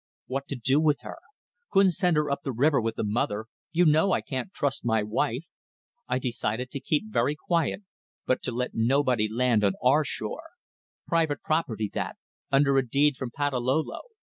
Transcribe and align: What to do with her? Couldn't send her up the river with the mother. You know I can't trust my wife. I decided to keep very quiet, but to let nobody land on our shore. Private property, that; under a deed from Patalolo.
What 0.25 0.47
to 0.47 0.55
do 0.55 0.79
with 0.79 1.01
her? 1.01 1.19
Couldn't 1.69 1.91
send 1.91 2.17
her 2.17 2.31
up 2.31 2.41
the 2.41 2.51
river 2.51 2.81
with 2.81 2.95
the 2.95 3.03
mother. 3.03 3.45
You 3.71 3.85
know 3.85 4.13
I 4.13 4.21
can't 4.21 4.51
trust 4.51 4.83
my 4.83 5.03
wife. 5.03 5.45
I 6.07 6.17
decided 6.17 6.71
to 6.71 6.79
keep 6.79 7.03
very 7.13 7.35
quiet, 7.35 7.83
but 8.25 8.41
to 8.41 8.51
let 8.51 8.73
nobody 8.73 9.29
land 9.31 9.63
on 9.63 9.73
our 9.83 10.03
shore. 10.03 10.45
Private 11.05 11.43
property, 11.43 11.87
that; 11.93 12.17
under 12.51 12.79
a 12.79 12.89
deed 12.89 13.15
from 13.15 13.29
Patalolo. 13.29 13.99